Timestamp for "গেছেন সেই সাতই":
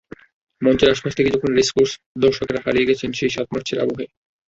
2.89-3.51